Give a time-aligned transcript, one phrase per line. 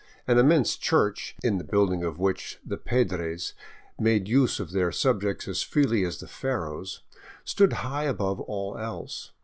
[0.25, 3.53] An im mense church, in the building of which the Pedres
[3.99, 7.03] made use of their subjects as freely as the Pharaohs,
[7.45, 9.29] stood high above all else.